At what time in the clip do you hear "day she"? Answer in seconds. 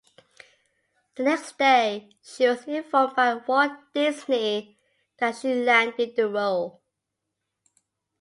1.59-2.47